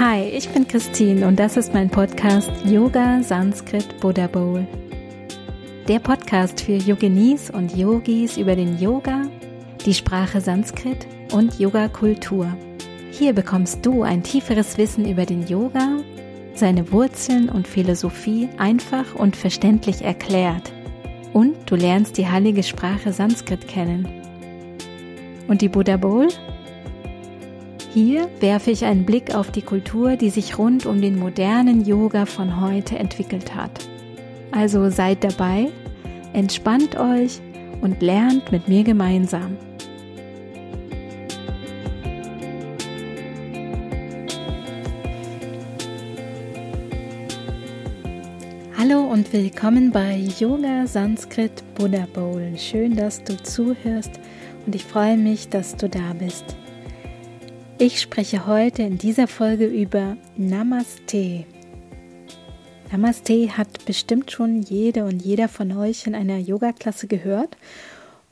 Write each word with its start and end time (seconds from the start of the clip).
Hi, 0.00 0.22
ich 0.30 0.48
bin 0.48 0.66
Christine 0.66 1.28
und 1.28 1.38
das 1.38 1.58
ist 1.58 1.74
mein 1.74 1.90
Podcast 1.90 2.50
Yoga 2.64 3.22
Sanskrit 3.22 4.00
Buddha 4.00 4.28
Bowl. 4.28 4.66
Der 5.88 5.98
Podcast 5.98 6.62
für 6.62 6.76
Yoginis 6.76 7.50
und 7.50 7.76
Yogis 7.76 8.38
über 8.38 8.56
den 8.56 8.78
Yoga, 8.80 9.28
die 9.84 9.92
Sprache 9.92 10.40
Sanskrit 10.40 11.06
und 11.34 11.60
Yoga-Kultur. 11.60 12.50
Hier 13.10 13.34
bekommst 13.34 13.84
du 13.84 14.02
ein 14.02 14.22
tieferes 14.22 14.78
Wissen 14.78 15.06
über 15.06 15.26
den 15.26 15.46
Yoga, 15.46 15.98
seine 16.54 16.90
Wurzeln 16.92 17.50
und 17.50 17.68
Philosophie 17.68 18.48
einfach 18.56 19.14
und 19.14 19.36
verständlich 19.36 20.00
erklärt. 20.00 20.72
Und 21.34 21.70
du 21.70 21.76
lernst 21.76 22.16
die 22.16 22.26
heilige 22.26 22.62
Sprache 22.62 23.12
Sanskrit 23.12 23.68
kennen. 23.68 24.08
Und 25.46 25.60
die 25.60 25.68
Buddha 25.68 25.98
Bowl? 25.98 26.28
Hier 27.92 28.30
werfe 28.38 28.70
ich 28.70 28.84
einen 28.84 29.04
Blick 29.04 29.34
auf 29.34 29.50
die 29.50 29.62
Kultur, 29.62 30.14
die 30.14 30.30
sich 30.30 30.56
rund 30.56 30.86
um 30.86 31.00
den 31.00 31.18
modernen 31.18 31.84
Yoga 31.84 32.24
von 32.24 32.60
heute 32.60 32.96
entwickelt 32.96 33.52
hat. 33.52 33.88
Also 34.52 34.90
seid 34.90 35.24
dabei, 35.24 35.72
entspannt 36.32 36.96
euch 36.96 37.40
und 37.80 38.00
lernt 38.00 38.52
mit 38.52 38.68
mir 38.68 38.84
gemeinsam. 38.84 39.56
Hallo 48.78 49.00
und 49.00 49.32
willkommen 49.32 49.90
bei 49.90 50.14
Yoga 50.38 50.86
Sanskrit 50.86 51.64
Buddha 51.74 52.06
Bowl. 52.14 52.52
Schön, 52.56 52.94
dass 52.94 53.24
du 53.24 53.36
zuhörst 53.36 54.12
und 54.64 54.76
ich 54.76 54.84
freue 54.84 55.16
mich, 55.16 55.48
dass 55.48 55.74
du 55.74 55.88
da 55.88 56.12
bist. 56.16 56.54
Ich 57.82 57.98
spreche 58.02 58.46
heute 58.46 58.82
in 58.82 58.98
dieser 58.98 59.26
Folge 59.26 59.64
über 59.64 60.18
Namaste. 60.36 61.46
Namaste 62.92 63.56
hat 63.56 63.86
bestimmt 63.86 64.30
schon 64.30 64.60
jede 64.60 65.06
und 65.06 65.20
jeder 65.20 65.48
von 65.48 65.74
euch 65.74 66.06
in 66.06 66.14
einer 66.14 66.36
Yoga-Klasse 66.36 67.06
gehört 67.06 67.56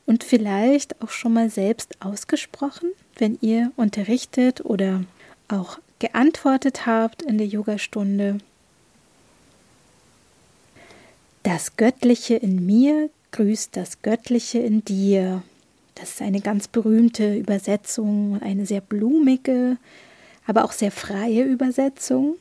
und 0.04 0.22
vielleicht 0.22 1.00
auch 1.00 1.08
schon 1.08 1.32
mal 1.32 1.48
selbst 1.48 1.96
ausgesprochen, 2.04 2.90
wenn 3.16 3.38
ihr 3.40 3.72
unterrichtet 3.76 4.66
oder 4.66 5.04
auch 5.48 5.78
geantwortet 5.98 6.84
habt 6.84 7.22
in 7.22 7.38
der 7.38 7.46
Yogastunde. 7.46 8.36
Das 11.42 11.78
Göttliche 11.78 12.34
in 12.34 12.66
mir 12.66 13.08
grüßt 13.30 13.74
das 13.78 14.02
Göttliche 14.02 14.58
in 14.58 14.84
dir. 14.84 15.42
Das 15.98 16.10
ist 16.10 16.22
eine 16.22 16.40
ganz 16.40 16.68
berühmte 16.68 17.36
Übersetzung, 17.36 18.40
eine 18.40 18.66
sehr 18.66 18.80
blumige, 18.80 19.78
aber 20.46 20.64
auch 20.64 20.72
sehr 20.72 20.92
freie 20.92 21.42
Übersetzung. 21.42 22.36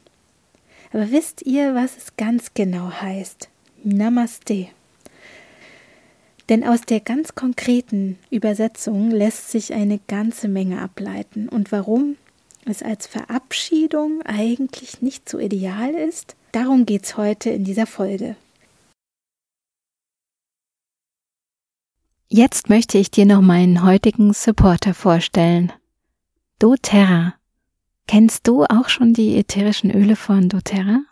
Aber 0.93 1.11
wisst 1.11 1.41
ihr, 1.41 1.73
was 1.73 1.97
es 1.97 2.15
ganz 2.17 2.53
genau 2.53 2.91
heißt? 2.91 3.49
Namaste. 3.83 4.67
Denn 6.49 6.63
aus 6.63 6.81
der 6.81 6.99
ganz 6.99 7.35
konkreten 7.35 8.17
Übersetzung 8.29 9.11
lässt 9.11 9.51
sich 9.51 9.73
eine 9.73 9.99
ganze 10.07 10.47
Menge 10.47 10.81
ableiten. 10.81 11.49
Und 11.49 11.71
warum 11.71 12.15
es 12.65 12.83
als 12.83 13.07
Verabschiedung 13.07 14.21
eigentlich 14.21 15.01
nicht 15.01 15.27
so 15.27 15.39
ideal 15.39 15.93
ist, 15.93 16.35
darum 16.51 16.85
geht 16.85 17.05
es 17.05 17.17
heute 17.17 17.49
in 17.49 17.63
dieser 17.63 17.87
Folge. 17.87 18.35
Jetzt 22.29 22.69
möchte 22.69 22.97
ich 22.97 23.09
dir 23.09 23.25
noch 23.25 23.39
meinen 23.39 23.83
heutigen 23.83 24.33
Supporter 24.33 24.93
vorstellen. 24.93 25.71
doTERRA. 26.59 27.35
Kennst 28.05 28.49
du 28.49 28.65
auch 28.65 28.89
schon 28.89 29.13
die 29.13 29.37
ätherischen 29.37 29.91
Öle 29.91 30.17
von 30.17 30.49
doTERRA? 30.49 31.03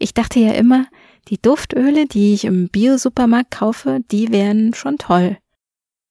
Ich 0.00 0.14
dachte 0.14 0.40
ja 0.40 0.54
immer, 0.54 0.86
die 1.28 1.40
Duftöle, 1.40 2.06
die 2.06 2.34
ich 2.34 2.44
im 2.44 2.68
Bio-Supermarkt 2.70 3.52
kaufe, 3.52 4.00
die 4.10 4.32
wären 4.32 4.74
schon 4.74 4.98
toll. 4.98 5.38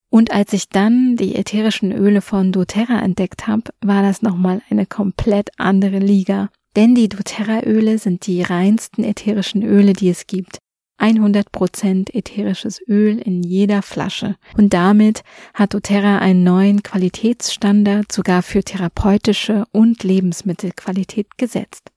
Und 0.10 0.32
als 0.32 0.54
ich 0.54 0.70
dann 0.70 1.18
die 1.18 1.36
ätherischen 1.36 1.92
Öle 1.92 2.22
von 2.22 2.54
doTERRA 2.54 3.02
entdeckt 3.02 3.48
habe, 3.48 3.74
war 3.82 4.02
das 4.02 4.22
nochmal 4.22 4.62
eine 4.70 4.86
komplett 4.86 5.50
andere 5.58 6.00
Liga. 6.00 6.48
Denn 6.78 6.96
die 6.96 7.10
doTERRA-Öle 7.10 7.98
sind 7.98 8.26
die 8.26 8.44
reinsten 8.44 9.04
ätherischen 9.04 9.62
Öle, 9.64 9.92
die 9.92 10.08
es 10.08 10.26
gibt. 10.26 10.60
100% 11.00 12.14
ätherisches 12.14 12.82
Öl 12.88 13.20
in 13.20 13.44
jeder 13.44 13.82
Flasche. 13.82 14.36
Und 14.58 14.74
damit 14.74 15.24
hat 15.54 15.74
doTERRA 15.74 16.20
einen 16.20 16.44
neuen 16.44 16.84
Qualitätsstandard 16.84 18.12
sogar 18.12 18.42
für 18.42 18.64
therapeutische 18.64 19.66
und 19.72 20.04
Lebensmittelqualität 20.04 21.38
gesetzt. 21.38 21.92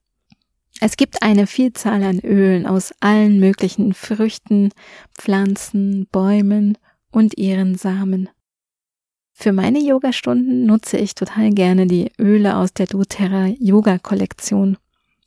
Es 0.80 0.96
gibt 0.96 1.22
eine 1.22 1.46
Vielzahl 1.46 2.02
an 2.02 2.20
Ölen 2.20 2.66
aus 2.66 2.92
allen 3.00 3.38
möglichen 3.38 3.92
Früchten, 3.92 4.70
Pflanzen, 5.14 6.06
Bäumen 6.10 6.78
und 7.10 7.36
ihren 7.36 7.74
Samen. 7.74 8.28
Für 9.32 9.52
meine 9.52 9.78
Yogastunden 9.78 10.66
nutze 10.66 10.98
ich 10.98 11.14
total 11.14 11.50
gerne 11.50 11.86
die 11.86 12.12
Öle 12.18 12.56
aus 12.56 12.72
der 12.74 12.86
doTERRA 12.86 13.54
Yoga 13.58 13.98
Kollektion 13.98 14.76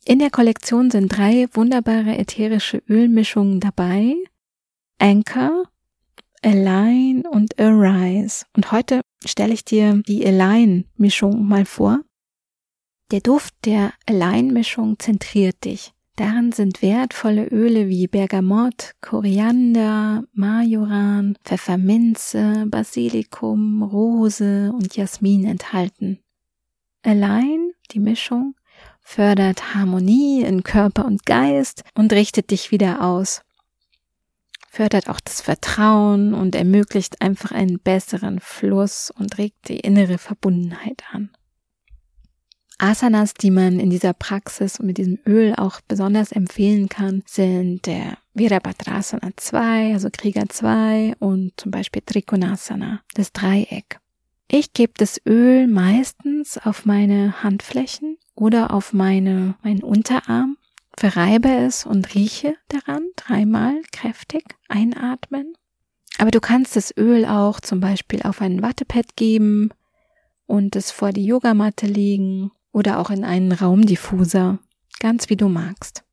in 0.06 0.18
der 0.18 0.30
Kollektion 0.30 0.90
sind 0.90 1.08
drei 1.08 1.48
wunderbare 1.52 2.16
ätherische 2.18 2.82
Ölmischungen 2.88 3.60
dabei. 3.60 4.14
Anchor, 4.98 5.64
Align 6.42 7.24
und 7.26 7.58
Arise. 7.58 8.44
Und 8.54 8.70
heute 8.70 9.00
stelle 9.24 9.54
ich 9.54 9.64
dir 9.64 10.02
die 10.06 10.26
Align-Mischung 10.26 11.46
mal 11.46 11.64
vor. 11.64 12.00
Der 13.10 13.20
Duft 13.20 13.54
der 13.64 13.92
Align-Mischung 14.06 14.98
zentriert 14.98 15.64
dich. 15.64 15.92
Darin 16.16 16.52
sind 16.52 16.80
wertvolle 16.80 17.46
Öle 17.46 17.88
wie 17.88 18.06
Bergamott, 18.06 18.92
Koriander, 19.00 20.24
Majoran, 20.32 21.36
Pfefferminze, 21.44 22.66
Basilikum, 22.68 23.82
Rose 23.82 24.70
und 24.72 24.96
Jasmin 24.96 25.44
enthalten. 25.44 26.20
Align, 27.02 27.72
die 27.90 28.00
Mischung, 28.00 28.54
fördert 29.04 29.74
Harmonie 29.74 30.42
in 30.42 30.64
Körper 30.64 31.04
und 31.04 31.24
Geist 31.24 31.84
und 31.94 32.12
richtet 32.12 32.50
dich 32.50 32.72
wieder 32.72 33.02
aus. 33.02 33.42
Fördert 34.68 35.08
auch 35.08 35.20
das 35.20 35.40
Vertrauen 35.40 36.34
und 36.34 36.56
ermöglicht 36.56 37.22
einfach 37.22 37.52
einen 37.52 37.78
besseren 37.78 38.40
Fluss 38.40 39.12
und 39.16 39.38
regt 39.38 39.68
die 39.68 39.78
innere 39.78 40.18
Verbundenheit 40.18 41.04
an. 41.12 41.30
Asanas, 42.78 43.34
die 43.34 43.52
man 43.52 43.78
in 43.78 43.88
dieser 43.88 44.14
Praxis 44.14 44.80
und 44.80 44.86
mit 44.86 44.98
diesem 44.98 45.20
Öl 45.26 45.54
auch 45.54 45.80
besonders 45.86 46.32
empfehlen 46.32 46.88
kann, 46.88 47.22
sind 47.26 47.86
der 47.86 48.18
Virabhadrasana 48.32 49.30
2, 49.36 49.92
also 49.92 50.08
Krieger 50.12 50.48
2 50.48 51.14
und 51.20 51.52
zum 51.56 51.70
Beispiel 51.70 52.02
Trikonasana, 52.04 53.00
das 53.14 53.32
Dreieck. 53.32 54.00
Ich 54.50 54.72
gebe 54.72 54.94
das 54.96 55.20
Öl 55.24 55.68
meistens 55.68 56.58
auf 56.58 56.84
meine 56.84 57.44
Handflächen 57.44 58.18
oder 58.34 58.72
auf 58.72 58.92
meine, 58.92 59.56
meinen 59.62 59.82
Unterarm, 59.82 60.56
verreibe 60.96 61.48
es 61.48 61.86
und 61.86 62.14
rieche 62.14 62.56
daran 62.68 63.06
dreimal 63.16 63.80
kräftig 63.92 64.44
einatmen. 64.68 65.54
Aber 66.18 66.30
du 66.30 66.40
kannst 66.40 66.76
das 66.76 66.96
Öl 66.96 67.24
auch 67.24 67.60
zum 67.60 67.80
Beispiel 67.80 68.22
auf 68.22 68.40
ein 68.40 68.62
Wattepad 68.62 69.16
geben 69.16 69.70
und 70.46 70.76
es 70.76 70.90
vor 70.90 71.12
die 71.12 71.24
Yogamatte 71.24 71.86
legen 71.86 72.52
oder 72.72 72.98
auch 72.98 73.10
in 73.10 73.24
einen 73.24 73.52
Raumdiffuser, 73.52 74.58
ganz 75.00 75.28
wie 75.28 75.36
du 75.36 75.48
magst. 75.48 76.04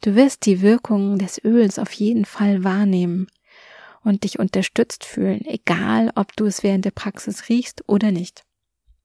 Du 0.00 0.14
wirst 0.14 0.46
die 0.46 0.62
Wirkung 0.62 1.18
des 1.18 1.42
Öls 1.44 1.78
auf 1.78 1.92
jeden 1.92 2.24
Fall 2.24 2.62
wahrnehmen 2.62 3.26
und 4.04 4.24
dich 4.24 4.38
unterstützt 4.38 5.04
fühlen, 5.04 5.44
egal 5.44 6.12
ob 6.14 6.36
du 6.36 6.46
es 6.46 6.62
während 6.62 6.84
der 6.84 6.92
Praxis 6.92 7.48
riechst 7.48 7.82
oder 7.88 8.12
nicht. 8.12 8.44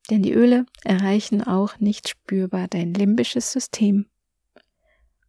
Denn 0.09 0.21
die 0.21 0.33
Öle 0.33 0.65
erreichen 0.83 1.41
auch 1.41 1.79
nicht 1.79 2.09
spürbar 2.09 2.67
dein 2.67 2.93
limbisches 2.93 3.51
System. 3.51 4.05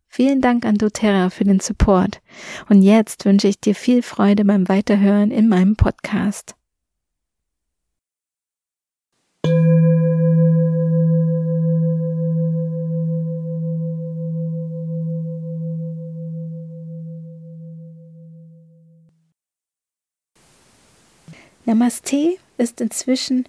Vielen 0.09 0.41
Dank 0.41 0.65
an 0.65 0.76
doTERRA 0.76 1.31
für 1.31 1.44
den 1.44 1.59
Support 1.61 2.21
und 2.69 2.82
jetzt 2.82 3.25
wünsche 3.25 3.49
ich 3.49 3.59
dir 3.59 3.75
viel 3.75 4.03
Freude 4.03 4.44
beim 4.44 4.69
Weiterhören 4.69 5.31
in 5.31 5.49
meinem 5.49 5.75
Podcast. 5.75 6.55
Namaste 21.67 22.37
ist 22.59 22.81
inzwischen 22.81 23.49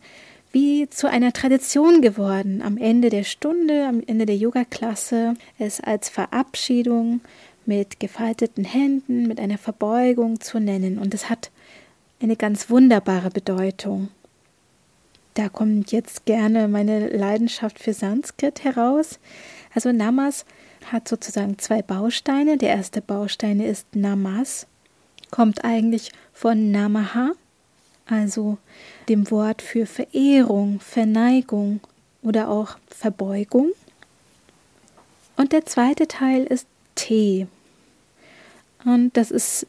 wie 0.56 0.90
zu 0.90 1.10
einer 1.10 1.34
Tradition 1.34 2.02
geworden, 2.02 2.62
am 2.62 2.78
Ende 2.78 3.10
der 3.10 3.26
Stunde, 3.26 3.88
am 3.90 4.02
Ende 4.08 4.26
der 4.26 4.38
Yoga-Klasse, 4.38 5.34
es 5.60 5.82
als 5.82 6.08
Verabschiedung 6.08 7.20
mit 7.66 8.00
gefalteten 8.00 8.64
Händen, 8.64 9.28
mit 9.28 9.42
einer 9.42 9.58
Verbeugung 9.58 10.40
zu 10.40 10.62
nennen. 10.62 10.98
Und 10.98 11.14
es 11.14 11.30
hat 11.30 11.52
eine 12.22 12.38
ganz 12.38 12.70
wunderbare 12.70 13.32
Bedeutung. 13.32 14.08
Da 15.34 15.50
kommt 15.50 15.92
jetzt 15.92 16.26
gerne 16.26 16.70
meine 16.70 17.10
Leidenschaft 17.10 17.78
für 17.78 17.94
Sanskrit 17.94 18.64
heraus. 18.64 19.20
Also 19.74 19.92
Namas 19.92 20.46
hat 20.90 21.10
sozusagen 21.10 21.60
zwei 21.60 21.82
Bausteine. 21.82 22.58
Der 22.58 22.70
erste 22.70 23.02
Baustein 23.02 23.60
ist 23.60 23.94
Namas, 23.94 24.68
kommt 25.32 25.66
eigentlich 25.66 26.14
von 26.32 26.72
Namaha, 26.72 27.34
also 28.08 28.58
dem 29.10 29.30
Wort 29.32 29.62
für 29.62 29.86
Verehrung, 29.86 30.80
Verneigung 30.80 31.80
oder 32.22 32.50
auch 32.50 32.78
Verbeugung. 32.88 33.72
Und 35.38 35.52
der 35.52 35.66
zweite 35.66 36.08
Teil 36.08 36.44
ist 36.44 36.68
T. 36.96 37.48
Und 38.86 39.18
das 39.18 39.32
ist 39.32 39.68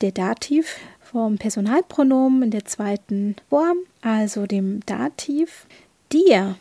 der 0.00 0.12
Dativ 0.12 0.78
vom 1.00 1.38
Personalpronomen 1.38 2.44
in 2.44 2.50
der 2.50 2.64
zweiten 2.64 3.36
Form, 3.48 3.78
also 4.00 4.46
dem 4.46 4.80
Dativ 4.86 5.66
dir. 6.12 6.56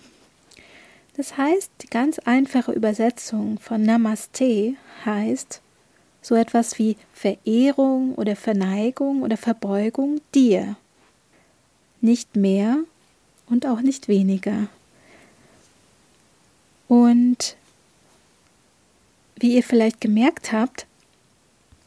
Das 1.16 1.38
heißt, 1.38 1.72
die 1.82 1.88
ganz 1.88 2.20
einfache 2.20 2.72
Übersetzung 2.72 3.60
von 3.60 3.84
Namaste 3.84 4.76
heißt 5.06 5.62
so 6.22 6.36
etwas 6.36 6.80
wie 6.80 6.98
Verehrung 7.14 8.16
oder 8.16 8.36
Verneigung 8.36 9.24
oder 9.24 9.38
Verbeugung 9.38 10.22
dir. 10.34 10.76
Nicht 12.02 12.36
mehr 12.36 12.78
und 13.48 13.66
auch 13.66 13.82
nicht 13.82 14.08
weniger. 14.08 14.68
Und 16.88 17.56
wie 19.38 19.56
ihr 19.56 19.64
vielleicht 19.64 20.02
gemerkt 20.02 20.52
habt, 20.52 20.86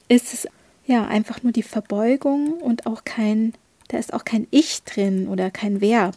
ist 0.08 0.32
es 0.32 0.48
ja 0.86 1.06
einfach 1.06 1.42
nur 1.42 1.52
die 1.52 1.62
Verbeugung 1.62 2.54
und 2.54 2.86
auch 2.86 3.04
kein, 3.04 3.54
da 3.88 3.98
ist 3.98 4.12
auch 4.12 4.24
kein 4.24 4.46
Ich 4.50 4.82
drin 4.84 5.28
oder 5.28 5.50
kein 5.50 5.80
Verb. 5.80 6.16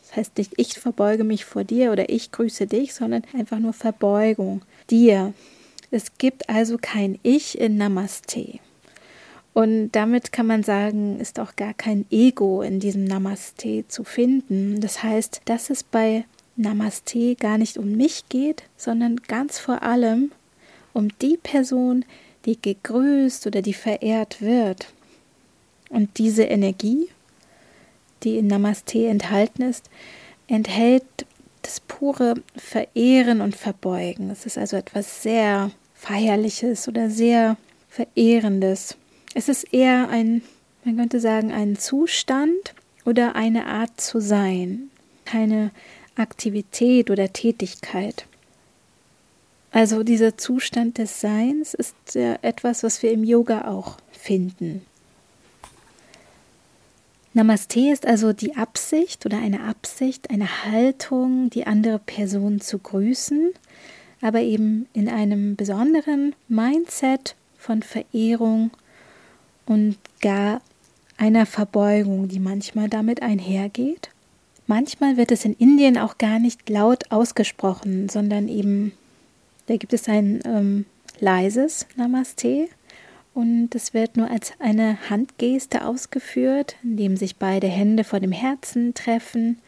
Das 0.00 0.16
heißt 0.16 0.38
nicht, 0.38 0.52
ich 0.56 0.74
verbeuge 0.78 1.24
mich 1.24 1.44
vor 1.44 1.64
dir 1.64 1.92
oder 1.92 2.08
ich 2.08 2.32
grüße 2.32 2.66
dich, 2.66 2.94
sondern 2.94 3.22
einfach 3.34 3.58
nur 3.58 3.72
Verbeugung 3.72 4.62
dir. 4.90 5.32
Es 5.90 6.18
gibt 6.18 6.48
also 6.48 6.76
kein 6.80 7.18
Ich 7.22 7.58
in 7.58 7.76
Namaste. 7.76 8.58
Und 9.54 9.92
damit 9.92 10.32
kann 10.32 10.48
man 10.48 10.64
sagen, 10.64 11.20
ist 11.20 11.38
auch 11.38 11.54
gar 11.54 11.74
kein 11.74 12.04
Ego 12.10 12.60
in 12.60 12.80
diesem 12.80 13.04
Namaste 13.04 13.84
zu 13.86 14.02
finden. 14.02 14.80
Das 14.80 15.02
heißt, 15.02 15.42
dass 15.44 15.70
es 15.70 15.84
bei 15.84 16.24
Namaste 16.56 17.36
gar 17.36 17.56
nicht 17.56 17.78
um 17.78 17.92
mich 17.92 18.28
geht, 18.28 18.64
sondern 18.76 19.16
ganz 19.28 19.58
vor 19.58 19.82
allem 19.82 20.32
um 20.92 21.08
die 21.20 21.36
Person, 21.36 22.04
die 22.44 22.60
gegrüßt 22.60 23.46
oder 23.46 23.62
die 23.62 23.74
verehrt 23.74 24.42
wird. 24.42 24.88
Und 25.88 26.18
diese 26.18 26.42
Energie, 26.42 27.08
die 28.24 28.38
in 28.38 28.48
Namaste 28.48 29.06
enthalten 29.06 29.62
ist, 29.62 29.88
enthält 30.48 31.04
das 31.62 31.78
pure 31.78 32.34
Verehren 32.56 33.40
und 33.40 33.54
Verbeugen. 33.54 34.30
Es 34.30 34.46
ist 34.46 34.58
also 34.58 34.76
etwas 34.76 35.22
sehr 35.22 35.70
Feierliches 35.94 36.88
oder 36.88 37.08
sehr 37.08 37.56
Verehrendes. 37.88 38.96
Es 39.34 39.48
ist 39.48 39.74
eher 39.74 40.08
ein, 40.08 40.42
man 40.84 40.96
könnte 40.96 41.20
sagen, 41.20 41.52
ein 41.52 41.76
Zustand 41.76 42.74
oder 43.04 43.34
eine 43.34 43.66
Art 43.66 44.00
zu 44.00 44.20
sein, 44.20 44.90
keine 45.24 45.72
Aktivität 46.14 47.10
oder 47.10 47.32
Tätigkeit. 47.32 48.26
Also 49.72 50.04
dieser 50.04 50.38
Zustand 50.38 50.98
des 50.98 51.20
Seins 51.20 51.74
ist 51.74 52.14
etwas, 52.14 52.84
was 52.84 53.02
wir 53.02 53.10
im 53.10 53.24
Yoga 53.24 53.66
auch 53.66 53.96
finden. 54.12 54.86
Namaste 57.32 57.90
ist 57.90 58.06
also 58.06 58.32
die 58.32 58.54
Absicht 58.54 59.26
oder 59.26 59.38
eine 59.38 59.64
Absicht, 59.64 60.30
eine 60.30 60.64
Haltung, 60.64 61.50
die 61.50 61.66
andere 61.66 61.98
Person 61.98 62.60
zu 62.60 62.78
grüßen, 62.78 63.50
aber 64.20 64.40
eben 64.42 64.86
in 64.92 65.08
einem 65.08 65.56
besonderen 65.56 66.36
Mindset 66.46 67.34
von 67.58 67.82
Verehrung 67.82 68.70
und 69.66 69.96
gar 70.20 70.60
einer 71.16 71.46
Verbeugung, 71.46 72.28
die 72.28 72.40
manchmal 72.40 72.88
damit 72.88 73.22
einhergeht. 73.22 74.10
Manchmal 74.66 75.16
wird 75.16 75.30
es 75.30 75.44
in 75.44 75.54
Indien 75.54 75.98
auch 75.98 76.18
gar 76.18 76.38
nicht 76.38 76.68
laut 76.68 77.10
ausgesprochen, 77.10 78.08
sondern 78.08 78.48
eben 78.48 78.92
da 79.66 79.76
gibt 79.76 79.92
es 79.92 80.08
ein 80.08 80.40
ähm, 80.44 80.86
leises 81.20 81.86
Namaste 81.96 82.68
und 83.32 83.74
es 83.74 83.94
wird 83.94 84.16
nur 84.16 84.30
als 84.30 84.52
eine 84.58 84.98
Handgeste 85.10 85.86
ausgeführt, 85.86 86.76
indem 86.82 87.16
sich 87.16 87.36
beide 87.36 87.66
Hände 87.66 88.04
vor 88.04 88.20
dem 88.20 88.32
Herzen 88.32 88.94
treffen 88.94 89.58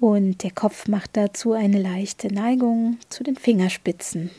und 0.00 0.42
der 0.42 0.50
Kopf 0.50 0.88
macht 0.88 1.16
dazu 1.16 1.52
eine 1.52 1.80
leichte 1.80 2.32
Neigung 2.32 2.98
zu 3.08 3.22
den 3.22 3.36
Fingerspitzen. 3.36 4.30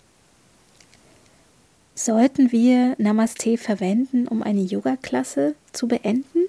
Sollten 1.98 2.52
wir 2.52 2.94
Namaste 2.98 3.58
verwenden, 3.58 4.28
um 4.28 4.44
eine 4.44 4.60
Yoga-Klasse 4.60 5.56
zu 5.72 5.88
beenden, 5.88 6.44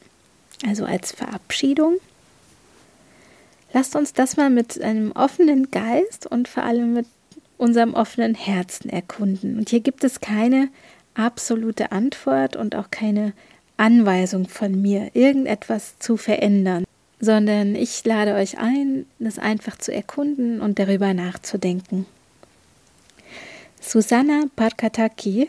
also 0.66 0.84
als 0.84 1.12
Verabschiedung? 1.12 1.98
Lasst 3.72 3.94
uns 3.94 4.12
das 4.12 4.36
mal 4.36 4.50
mit 4.50 4.80
einem 4.82 5.12
offenen 5.12 5.70
Geist 5.70 6.26
und 6.26 6.48
vor 6.48 6.64
allem 6.64 6.94
mit 6.94 7.06
unserem 7.58 7.94
offenen 7.94 8.34
Herzen 8.34 8.90
erkunden. 8.90 9.56
Und 9.56 9.70
hier 9.70 9.80
gibt 9.80 10.02
es 10.02 10.20
keine 10.20 10.68
absolute 11.14 11.92
Antwort 11.92 12.56
und 12.56 12.74
auch 12.74 12.90
keine 12.90 13.32
Anweisung 13.76 14.48
von 14.48 14.82
mir, 14.82 15.10
irgendetwas 15.14 15.98
zu 16.00 16.16
verändern, 16.16 16.84
sondern 17.20 17.76
ich 17.76 18.04
lade 18.04 18.34
euch 18.34 18.58
ein, 18.58 19.06
das 19.20 19.38
einfach 19.38 19.78
zu 19.78 19.92
erkunden 19.92 20.60
und 20.60 20.78
darüber 20.80 21.14
nachzudenken. 21.14 22.06
Susanna 23.86 24.44
Parkataki, 24.56 25.48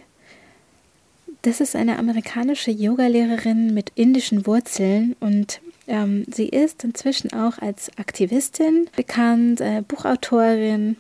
das 1.42 1.60
ist 1.60 1.76
eine 1.76 1.98
amerikanische 1.98 2.72
Yogalehrerin 2.72 3.74
mit 3.74 3.92
indischen 3.96 4.46
Wurzeln 4.46 5.16
und 5.20 5.60
ähm, 5.88 6.26
sie 6.32 6.48
ist 6.48 6.84
inzwischen 6.84 7.34
auch 7.34 7.58
als 7.58 7.90
Aktivistin 7.98 8.90
bekannt, 8.96 9.62
äh, 9.62 9.82
Buchautorin 9.88 10.98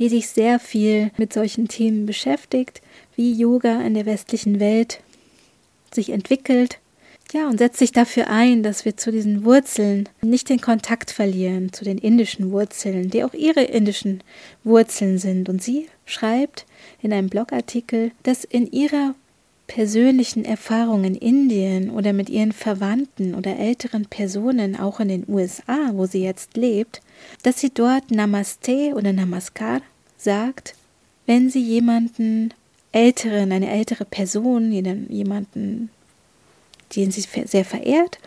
die 0.00 0.08
sich 0.08 0.28
sehr 0.28 0.58
viel 0.58 1.10
mit 1.18 1.32
solchen 1.32 1.68
Themen 1.68 2.06
beschäftigt, 2.06 2.80
wie 3.16 3.34
Yoga 3.34 3.82
in 3.82 3.92
der 3.92 4.06
westlichen 4.06 4.58
Welt 4.58 5.00
sich 5.92 6.08
entwickelt. 6.08 6.78
Ja, 7.32 7.48
und 7.48 7.58
setzt 7.58 7.78
sich 7.78 7.92
dafür 7.92 8.28
ein, 8.28 8.64
dass 8.64 8.84
wir 8.84 8.96
zu 8.96 9.12
diesen 9.12 9.44
Wurzeln 9.44 10.08
nicht 10.20 10.48
den 10.48 10.60
Kontakt 10.60 11.12
verlieren, 11.12 11.72
zu 11.72 11.84
den 11.84 11.98
indischen 11.98 12.50
Wurzeln, 12.50 13.08
die 13.08 13.22
auch 13.22 13.34
ihre 13.34 13.62
indischen 13.62 14.22
Wurzeln 14.64 15.18
sind. 15.18 15.48
Und 15.48 15.62
sie 15.62 15.86
schreibt 16.06 16.66
in 17.00 17.12
einem 17.12 17.28
Blogartikel, 17.28 18.10
dass 18.24 18.42
in 18.42 18.70
ihrer 18.72 19.14
persönlichen 19.68 20.44
Erfahrung 20.44 21.04
in 21.04 21.14
Indien 21.14 21.90
oder 21.90 22.12
mit 22.12 22.28
ihren 22.28 22.50
Verwandten 22.50 23.36
oder 23.36 23.56
älteren 23.56 24.06
Personen, 24.06 24.74
auch 24.74 24.98
in 24.98 25.06
den 25.06 25.24
USA, 25.28 25.92
wo 25.92 26.06
sie 26.06 26.24
jetzt 26.24 26.56
lebt, 26.56 27.00
dass 27.44 27.60
sie 27.60 27.70
dort 27.70 28.10
Namaste 28.10 28.92
oder 28.96 29.12
Namaskar 29.12 29.82
sagt, 30.16 30.74
wenn 31.26 31.50
sie 31.50 31.62
jemanden 31.62 32.52
älteren, 32.90 33.52
eine 33.52 33.70
ältere 33.70 34.04
Person, 34.04 34.72
jemanden, 34.72 35.90
den 36.96 37.10
sie 37.10 37.24
sehr 37.46 37.64
verehrt, 37.64 38.18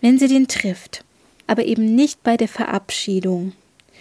wenn 0.00 0.18
sie 0.18 0.28
den 0.28 0.48
trifft, 0.48 1.04
aber 1.46 1.64
eben 1.64 1.94
nicht 1.94 2.22
bei 2.22 2.36
der 2.36 2.48
Verabschiedung. 2.48 3.52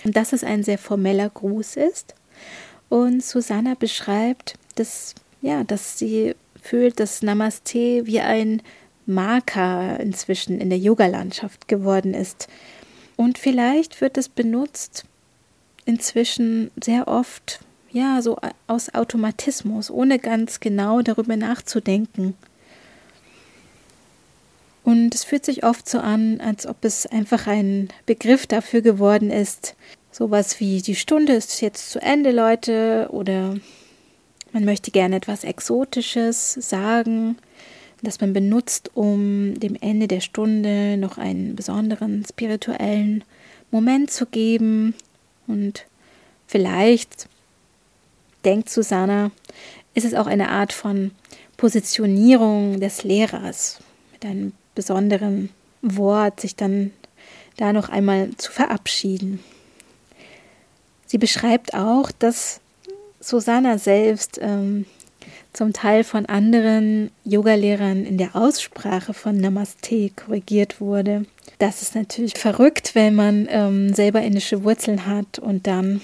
Und 0.03 0.15
dass 0.15 0.33
es 0.33 0.43
ein 0.43 0.63
sehr 0.63 0.77
formeller 0.77 1.29
Gruß 1.29 1.75
ist. 1.75 2.15
Und 2.87 3.23
Susanna 3.23 3.75
beschreibt, 3.75 4.55
dass, 4.75 5.13
ja, 5.41 5.63
dass 5.63 5.99
sie 5.99 6.35
fühlt, 6.61 6.99
dass 6.99 7.21
Namaste 7.21 8.05
wie 8.05 8.19
ein 8.19 8.61
Marker 9.05 9.99
inzwischen 9.99 10.61
in 10.61 10.69
der 10.69 10.79
Yoga-Landschaft 10.79 11.67
geworden 11.67 12.13
ist. 12.13 12.47
Und 13.15 13.37
vielleicht 13.37 14.01
wird 14.01 14.17
es 14.17 14.29
benutzt 14.29 15.03
inzwischen 15.85 16.71
sehr 16.81 17.07
oft, 17.07 17.59
ja, 17.91 18.21
so 18.21 18.37
aus 18.67 18.93
Automatismus, 18.93 19.89
ohne 19.89 20.19
ganz 20.19 20.59
genau 20.59 21.01
darüber 21.01 21.35
nachzudenken. 21.35 22.35
Und 24.83 25.13
es 25.13 25.23
fühlt 25.23 25.45
sich 25.45 25.63
oft 25.63 25.87
so 25.87 25.99
an, 25.99 26.41
als 26.41 26.65
ob 26.65 26.83
es 26.83 27.05
einfach 27.05 27.47
ein 27.47 27.89
Begriff 28.05 28.47
dafür 28.47 28.81
geworden 28.81 29.29
ist. 29.29 29.75
Sowas 30.11 30.59
wie 30.59 30.81
die 30.81 30.95
Stunde 30.95 31.33
ist 31.33 31.61
jetzt 31.61 31.91
zu 31.91 32.01
Ende, 32.01 32.31
Leute, 32.31 33.07
oder 33.11 33.55
man 34.51 34.65
möchte 34.65 34.91
gerne 34.91 35.17
etwas 35.17 35.43
Exotisches 35.43 36.53
sagen, 36.53 37.37
das 38.01 38.21
man 38.21 38.33
benutzt, 38.33 38.91
um 38.95 39.59
dem 39.59 39.75
Ende 39.79 40.07
der 40.07 40.21
Stunde 40.21 40.97
noch 40.97 41.17
einen 41.17 41.55
besonderen 41.55 42.25
spirituellen 42.27 43.23
Moment 43.71 44.09
zu 44.09 44.25
geben. 44.25 44.95
Und 45.47 45.85
vielleicht, 46.47 47.27
denkt 48.45 48.69
Susanna, 48.69 49.31
ist 49.93 50.05
es 50.05 50.13
auch 50.13 50.27
eine 50.27 50.49
Art 50.49 50.73
von 50.73 51.11
Positionierung 51.57 52.79
des 52.79 53.03
Lehrers 53.03 53.79
mit 54.13 54.25
einem 54.25 54.53
besonderen 54.79 55.49
Wort, 55.81 56.39
sich 56.39 56.55
dann 56.55 56.91
da 57.57 57.73
noch 57.73 57.89
einmal 57.89 58.29
zu 58.37 58.49
verabschieden. 58.49 59.43
Sie 61.05 61.17
beschreibt 61.17 61.73
auch, 61.73 62.11
dass 62.17 62.61
Susanna 63.19 63.77
selbst 63.77 64.39
ähm, 64.41 64.85
zum 65.51 65.73
Teil 65.73 66.05
von 66.05 66.27
anderen 66.27 67.11
Yogalehrern 67.25 68.05
in 68.05 68.17
der 68.17 68.37
Aussprache 68.37 69.13
von 69.13 69.35
Namaste 69.35 70.11
korrigiert 70.11 70.79
wurde. 70.79 71.25
Das 71.57 71.81
ist 71.81 71.93
natürlich 71.93 72.37
verrückt, 72.37 72.95
wenn 72.95 73.15
man 73.15 73.49
ähm, 73.49 73.93
selber 73.93 74.21
indische 74.21 74.63
Wurzeln 74.63 75.05
hat 75.05 75.39
und 75.39 75.67
dann 75.67 75.99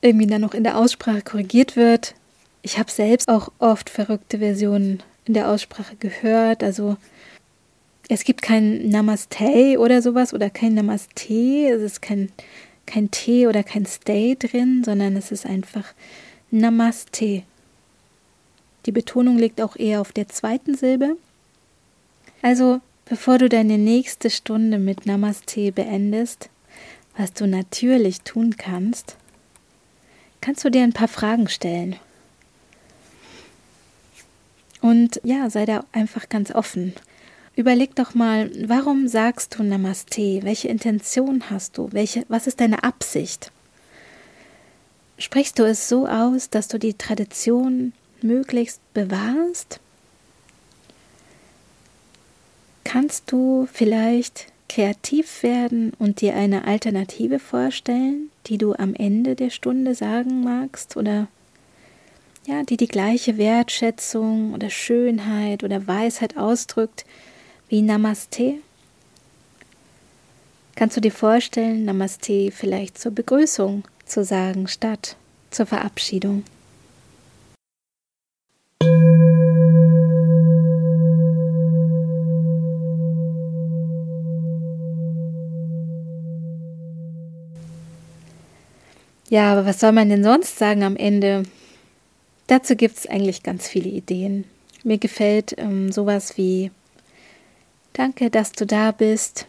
irgendwie 0.00 0.26
dann 0.26 0.40
noch 0.40 0.54
in 0.54 0.64
der 0.64 0.78
Aussprache 0.78 1.20
korrigiert 1.20 1.76
wird. 1.76 2.14
Ich 2.62 2.78
habe 2.78 2.90
selbst 2.90 3.28
auch 3.28 3.52
oft 3.58 3.90
verrückte 3.90 4.38
Versionen 4.38 5.02
in 5.26 5.34
der 5.34 5.48
Aussprache 5.50 5.96
gehört. 5.96 6.62
Also 6.62 6.96
es 8.08 8.24
gibt 8.24 8.42
kein 8.42 8.88
Namaste 8.88 9.78
oder 9.78 10.02
sowas 10.02 10.34
oder 10.34 10.50
kein 10.50 10.74
Namaste. 10.74 11.68
Es 11.68 11.82
ist 11.82 12.02
kein, 12.02 12.30
kein 12.86 13.10
T 13.10 13.46
oder 13.46 13.62
kein 13.62 13.86
Stay 13.86 14.36
drin, 14.38 14.82
sondern 14.84 15.16
es 15.16 15.32
ist 15.32 15.46
einfach 15.46 15.94
Namaste. 16.50 17.42
Die 18.86 18.92
Betonung 18.92 19.38
liegt 19.38 19.60
auch 19.60 19.76
eher 19.76 20.00
auf 20.00 20.12
der 20.12 20.28
zweiten 20.28 20.76
Silbe. 20.76 21.16
Also, 22.42 22.80
bevor 23.06 23.38
du 23.38 23.48
deine 23.48 23.78
nächste 23.78 24.28
Stunde 24.28 24.78
mit 24.78 25.06
Namaste 25.06 25.72
beendest, 25.72 26.50
was 27.16 27.32
du 27.32 27.46
natürlich 27.46 28.20
tun 28.20 28.56
kannst, 28.58 29.16
kannst 30.42 30.64
du 30.64 30.70
dir 30.70 30.82
ein 30.82 30.92
paar 30.92 31.08
Fragen 31.08 31.48
stellen. 31.48 31.96
Und 34.84 35.18
ja, 35.24 35.48
sei 35.48 35.64
da 35.64 35.82
einfach 35.92 36.28
ganz 36.28 36.50
offen. 36.50 36.92
Überleg 37.56 37.94
doch 37.94 38.12
mal, 38.12 38.50
warum 38.68 39.08
sagst 39.08 39.58
du 39.58 39.62
Namaste? 39.62 40.40
Welche 40.42 40.68
Intention 40.68 41.48
hast 41.48 41.78
du? 41.78 41.88
Welche, 41.92 42.26
was 42.28 42.46
ist 42.46 42.60
deine 42.60 42.84
Absicht? 42.84 43.50
Sprichst 45.16 45.58
du 45.58 45.62
es 45.62 45.88
so 45.88 46.06
aus, 46.06 46.50
dass 46.50 46.68
du 46.68 46.78
die 46.78 46.92
Tradition 46.92 47.94
möglichst 48.20 48.82
bewahrst? 48.92 49.80
Kannst 52.84 53.32
du 53.32 53.66
vielleicht 53.72 54.48
kreativ 54.68 55.42
werden 55.42 55.94
und 55.98 56.20
dir 56.20 56.34
eine 56.34 56.66
Alternative 56.66 57.38
vorstellen, 57.38 58.28
die 58.48 58.58
du 58.58 58.74
am 58.74 58.94
Ende 58.94 59.34
der 59.34 59.48
Stunde 59.48 59.94
sagen 59.94 60.44
magst 60.44 60.98
oder 60.98 61.28
ja, 62.46 62.62
die 62.62 62.76
die 62.76 62.88
gleiche 62.88 63.38
Wertschätzung 63.38 64.52
oder 64.52 64.70
Schönheit 64.70 65.64
oder 65.64 65.86
Weisheit 65.86 66.36
ausdrückt 66.36 67.04
wie 67.68 67.82
Namaste? 67.82 68.56
Kannst 70.74 70.96
du 70.96 71.00
dir 71.00 71.12
vorstellen, 71.12 71.84
Namaste 71.84 72.50
vielleicht 72.50 72.98
zur 72.98 73.12
Begrüßung 73.12 73.84
zu 74.04 74.24
sagen 74.24 74.68
statt 74.68 75.16
zur 75.50 75.66
Verabschiedung. 75.66 76.44
Ja, 89.30 89.52
aber 89.52 89.64
was 89.66 89.80
soll 89.80 89.92
man 89.92 90.10
denn 90.10 90.22
sonst 90.22 90.58
sagen 90.58 90.82
am 90.82 90.96
Ende? 90.96 91.44
Dazu 92.46 92.76
gibt 92.76 92.98
es 92.98 93.06
eigentlich 93.06 93.42
ganz 93.42 93.66
viele 93.68 93.88
Ideen. 93.88 94.44
Mir 94.82 94.98
gefällt 94.98 95.54
ähm, 95.56 95.90
sowas 95.90 96.36
wie 96.36 96.70
Danke, 97.94 98.30
dass 98.30 98.52
du 98.52 98.66
da 98.66 98.90
bist 98.90 99.46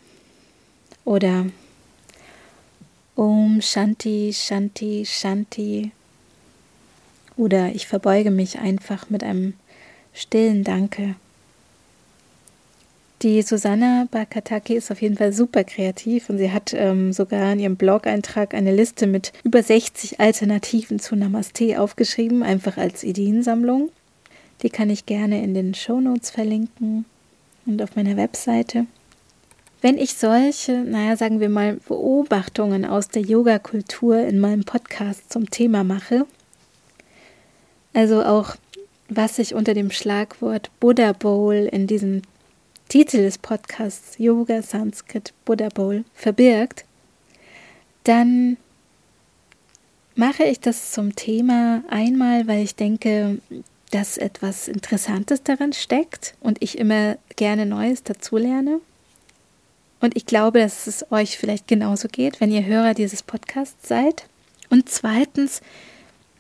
oder 1.04 1.48
Om 3.16 3.62
Shanti, 3.62 4.32
Shanti, 4.34 5.06
Shanti. 5.06 5.92
Oder 7.38 7.74
ich 7.74 7.88
verbeuge 7.88 8.32
mich 8.32 8.60
einfach 8.60 9.10
mit 9.10 9.24
einem 9.24 9.54
stillen 10.14 10.64
Danke. 10.64 11.16
Die 13.26 13.42
Susanna 13.42 14.08
Bakataki 14.12 14.76
ist 14.76 14.92
auf 14.92 15.02
jeden 15.02 15.18
Fall 15.18 15.34
super 15.34 15.64
kreativ 15.64 16.30
und 16.30 16.38
sie 16.38 16.52
hat 16.52 16.76
ähm, 16.76 17.12
sogar 17.12 17.54
in 17.54 17.60
ihrem 17.60 17.76
Blog-Eintrag 17.76 18.54
eine 18.54 18.72
Liste 18.72 19.08
mit 19.08 19.34
über 19.44 19.64
60 19.64 20.20
Alternativen 20.20 21.00
zu 21.00 21.16
Namaste 21.16 21.82
aufgeschrieben, 21.82 22.44
einfach 22.44 22.78
als 22.78 23.04
Ideensammlung. 23.04 23.90
Die 24.62 24.70
kann 24.70 24.92
ich 24.92 25.08
gerne 25.08 25.42
in 25.42 25.56
den 25.56 25.74
Show 25.74 26.00
Notes 26.00 26.30
verlinken 26.30 27.06
und 27.66 27.82
auf 27.82 27.96
meiner 27.96 28.16
Webseite. 28.16 28.86
Wenn 29.82 29.98
ich 29.98 30.14
solche, 30.14 30.74
naja, 30.84 31.18
sagen 31.18 31.40
wir 31.40 31.50
mal, 31.50 31.80
Beobachtungen 31.88 32.86
aus 32.86 33.10
der 33.10 33.24
Yoga-Kultur 33.24 34.20
in 34.20 34.38
meinem 34.38 34.66
Podcast 34.66 35.34
zum 35.34 35.50
Thema 35.50 35.84
mache, 35.84 36.28
also 37.92 38.24
auch 38.24 38.56
was 39.10 39.38
sich 39.38 39.56
unter 39.56 39.74
dem 39.74 39.90
Schlagwort 39.90 40.70
Buddha 40.80 41.14
Bowl 41.14 41.56
in 41.56 41.88
diesem 41.88 42.22
Titel 42.96 43.24
des 43.24 43.38
Podcasts 43.38 44.18
Yoga 44.20 44.62
Sanskrit 44.62 45.34
Buddha 45.44 45.68
Bowl 45.68 46.06
verbirgt, 46.14 46.86
dann 48.06 48.56
mache 50.16 50.46
ich 50.46 50.62
das 50.62 50.94
zum 50.94 51.14
Thema 51.14 51.84
einmal, 51.90 52.48
weil 52.48 52.64
ich 52.64 52.76
denke, 52.76 53.40
dass 53.92 54.18
etwas 54.18 54.70
Interessantes 54.70 55.44
darin 55.44 55.74
steckt 55.74 56.36
und 56.40 56.64
ich 56.64 56.78
immer 56.78 57.18
gerne 57.36 57.66
Neues 57.66 58.04
dazulerne. 58.04 58.80
Und 60.00 60.16
ich 60.16 60.26
glaube, 60.26 60.60
dass 60.60 60.88
es 60.88 61.12
euch 61.12 61.38
vielleicht 61.38 61.68
genauso 61.68 62.08
geht, 62.08 62.40
wenn 62.40 62.50
ihr 62.50 62.66
Hörer 62.66 62.94
dieses 62.94 63.24
Podcasts 63.24 63.90
seid. 63.90 64.24
Und 64.70 64.88
zweitens 64.88 65.60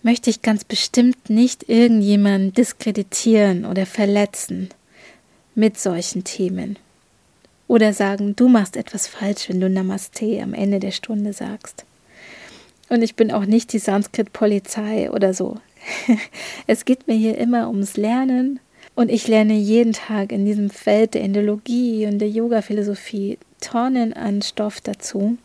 möchte 0.04 0.30
ich 0.30 0.42
ganz 0.42 0.64
bestimmt 0.64 1.30
nicht 1.30 1.68
irgendjemanden 1.68 2.54
diskreditieren 2.54 3.66
oder 3.66 3.86
verletzen 3.86 4.70
mit 5.56 5.80
solchen 5.80 6.24
Themen. 6.24 6.78
Oder 7.68 7.94
sagen, 7.94 8.36
du 8.36 8.48
machst 8.48 8.78
etwas 8.78 9.08
falsch, 9.08 9.50
wenn 9.50 9.60
du 9.60 9.70
Namaste 9.70 10.42
am 10.42 10.54
Ende 10.54 10.80
der 10.80 10.92
Stunde 10.92 11.34
sagst. 11.34 11.86
Und 12.90 13.02
ich 13.02 13.16
bin 13.16 13.32
auch 13.32 13.46
nicht 13.46 13.74
die 13.74 13.80
Sanskrit-Polizei 13.80 15.10
oder 15.10 15.34
so. 15.34 15.58
es 16.68 16.86
geht 16.86 17.08
mir 17.08 17.16
hier 17.16 17.38
immer 17.38 17.70
ums 17.70 17.98
Lernen 17.98 18.60
und 18.94 19.10
ich 19.10 19.28
lerne 19.28 19.56
jeden 19.56 19.94
Tag 19.94 20.32
in 20.32 20.46
diesem 20.46 20.70
Feld 20.70 21.16
der 21.16 21.22
Indologie 21.22 22.06
und 22.06 22.20
der 22.20 22.30
Yoga-Philosophie 22.30 23.40
Tonnen 23.60 24.14
an 24.14 24.42
Stoff 24.42 24.82
dazu. 24.82 25.38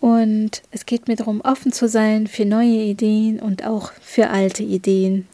Und 0.00 0.62
es 0.70 0.86
geht 0.86 1.08
mir 1.08 1.16
darum, 1.16 1.40
offen 1.40 1.72
zu 1.72 1.88
sein 1.88 2.26
für 2.26 2.44
neue 2.44 2.82
Ideen 2.82 3.40
und 3.40 3.66
auch 3.66 3.92
für 4.00 4.30
alte 4.30 4.62
Ideen. 4.62 5.26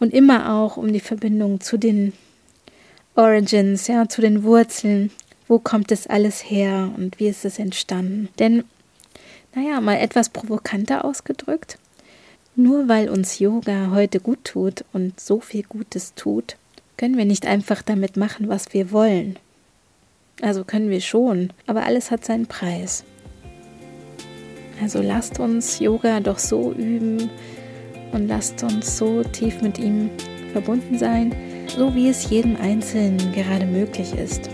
Und 0.00 0.12
immer 0.12 0.52
auch 0.54 0.76
um 0.76 0.92
die 0.92 1.00
Verbindung 1.00 1.60
zu 1.60 1.76
den 1.78 2.12
Origins, 3.14 3.86
ja, 3.86 4.08
zu 4.08 4.20
den 4.20 4.44
Wurzeln. 4.44 5.10
Wo 5.48 5.58
kommt 5.58 5.90
das 5.90 6.06
alles 6.06 6.50
her 6.50 6.90
und 6.96 7.18
wie 7.18 7.28
ist 7.28 7.44
es 7.44 7.58
entstanden? 7.58 8.28
Denn, 8.38 8.64
naja, 9.54 9.80
mal 9.80 9.96
etwas 9.96 10.28
provokanter 10.28 11.04
ausgedrückt, 11.04 11.78
nur 12.56 12.88
weil 12.88 13.08
uns 13.08 13.38
Yoga 13.38 13.90
heute 13.92 14.18
gut 14.18 14.44
tut 14.44 14.84
und 14.92 15.20
so 15.20 15.40
viel 15.40 15.62
Gutes 15.62 16.14
tut, 16.14 16.56
können 16.96 17.16
wir 17.16 17.24
nicht 17.24 17.46
einfach 17.46 17.82
damit 17.82 18.16
machen, 18.16 18.48
was 18.48 18.72
wir 18.72 18.90
wollen. 18.90 19.38
Also 20.40 20.64
können 20.64 20.90
wir 20.90 21.00
schon, 21.00 21.52
aber 21.66 21.84
alles 21.84 22.10
hat 22.10 22.24
seinen 22.24 22.46
Preis. 22.46 23.04
Also 24.82 25.00
lasst 25.00 25.38
uns 25.38 25.78
Yoga 25.78 26.20
doch 26.20 26.38
so 26.38 26.72
üben 26.72 27.30
und 28.16 28.28
lasst 28.28 28.62
uns 28.62 28.96
so 28.96 29.22
tief 29.22 29.62
mit 29.62 29.78
ihm 29.78 30.10
verbunden 30.52 30.98
sein, 30.98 31.34
so 31.68 31.94
wie 31.94 32.08
es 32.08 32.28
jedem 32.30 32.56
Einzelnen 32.56 33.18
gerade 33.32 33.66
möglich 33.66 34.14
ist. 34.14 34.48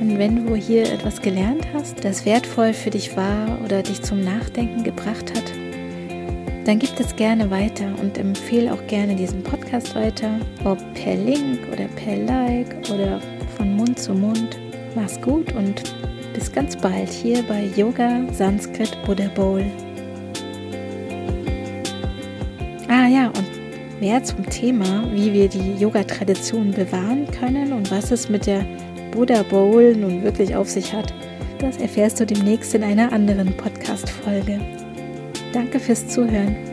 Und 0.00 0.18
wenn 0.18 0.46
du 0.46 0.54
hier 0.54 0.92
etwas 0.92 1.22
gelernt 1.22 1.66
hast, 1.72 2.04
das 2.04 2.26
wertvoll 2.26 2.74
für 2.74 2.90
dich 2.90 3.16
war 3.16 3.58
oder 3.64 3.82
dich 3.82 4.02
zum 4.02 4.20
Nachdenken 4.20 4.84
gebracht 4.84 5.32
hat, 5.34 5.44
dann 6.66 6.78
gib 6.78 7.00
es 7.00 7.16
gerne 7.16 7.50
weiter 7.50 7.86
und 8.00 8.18
empfehle 8.18 8.72
auch 8.72 8.86
gerne 8.86 9.16
diesen 9.16 9.42
Podcast 9.42 9.94
weiter, 9.94 10.38
ob 10.64 10.78
per 10.94 11.16
Link 11.16 11.60
oder 11.72 11.86
per 11.96 12.16
Like 12.16 12.76
oder 12.92 13.20
von 13.56 13.74
Mund 13.74 13.98
zu 13.98 14.12
Mund. 14.12 14.60
Mach's 14.94 15.20
gut 15.20 15.52
und 15.54 15.82
bis 16.34 16.52
ganz 16.52 16.76
bald 16.76 17.10
hier 17.10 17.42
bei 17.44 17.70
Yoga 17.74 18.22
Sanskrit 18.32 18.96
Buddha 19.04 19.28
Bowl. 19.34 19.64
Ja, 23.12 23.26
und 23.26 24.00
mehr 24.00 24.24
zum 24.24 24.48
Thema, 24.48 25.04
wie 25.12 25.32
wir 25.32 25.48
die 25.48 25.74
Yoga-Tradition 25.74 26.70
bewahren 26.70 27.30
können 27.30 27.72
und 27.72 27.90
was 27.90 28.10
es 28.10 28.30
mit 28.30 28.46
der 28.46 28.64
Buddha 29.10 29.42
Bowl 29.42 29.94
nun 29.94 30.22
wirklich 30.22 30.56
auf 30.56 30.70
sich 30.70 30.94
hat, 30.94 31.12
das 31.58 31.76
erfährst 31.76 32.18
du 32.18 32.26
demnächst 32.26 32.74
in 32.74 32.82
einer 32.82 33.12
anderen 33.12 33.54
Podcast-Folge. 33.56 34.58
Danke 35.52 35.78
fürs 35.78 36.08
Zuhören. 36.08 36.71